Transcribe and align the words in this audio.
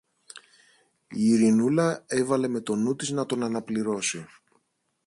Η 1.07 1.23
Ειρηνούλα 1.25 2.03
έβαλε 2.07 2.47
με 2.47 2.61
το 2.61 2.75
νου 2.75 2.95
της 2.95 3.09
να 3.11 3.25
τον 3.25 3.43
αναπληρώσει. 3.43 4.25